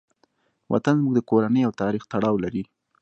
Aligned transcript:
وطن 0.73 0.95
زموږ 0.99 1.13
د 1.15 1.19
کورنۍ 1.29 1.61
او 1.65 1.71
تاریخ 1.81 2.03
تړاو 2.11 2.35
لري. 2.43 2.63